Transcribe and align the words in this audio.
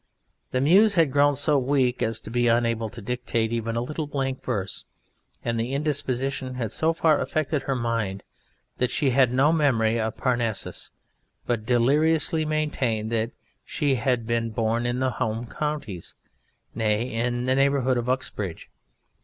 The 0.49 0.59
Muse 0.61 0.95
had 0.95 1.11
grown 1.11 1.35
so 1.35 1.59
weak 1.59 2.01
as 2.01 2.19
to 2.21 2.31
be 2.31 2.47
unable 2.47 2.89
to 2.89 3.03
dictate 3.03 3.51
even 3.51 3.75
a 3.75 3.81
little 3.83 4.07
blank 4.07 4.43
verse, 4.43 4.83
and 5.45 5.59
the 5.59 5.73
indisposition 5.75 6.55
had 6.55 6.71
so 6.71 6.91
far 6.91 7.19
affected 7.19 7.61
her 7.61 7.75
mind 7.75 8.23
that 8.79 8.89
she 8.89 9.11
had 9.11 9.31
no 9.31 9.51
memory 9.53 9.99
of 9.99 10.17
Parnassus, 10.17 10.89
but 11.45 11.67
deliriously 11.67 12.45
maintained 12.45 13.11
that 13.11 13.29
she 13.63 13.93
had 13.93 14.25
been 14.25 14.49
born 14.49 14.87
in 14.87 14.97
the 15.01 15.11
home 15.11 15.45
counties 15.45 16.15
nay, 16.73 17.13
in 17.13 17.45
the 17.45 17.53
neighbourhood 17.53 17.97
of 17.97 18.09
Uxbridge. 18.09 18.71